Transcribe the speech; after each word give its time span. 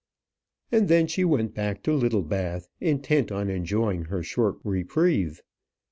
And 0.71 0.87
then 0.87 1.05
she 1.05 1.23
went 1.23 1.53
back 1.53 1.83
to 1.83 1.93
Littlebath, 1.93 2.67
intent 2.79 3.31
on 3.31 3.51
enjoying 3.51 4.05
her 4.05 4.23
short 4.23 4.55
reprieve. 4.63 5.43